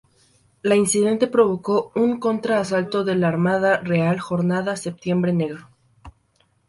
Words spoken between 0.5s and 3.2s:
La incidente provocó un contra asalto de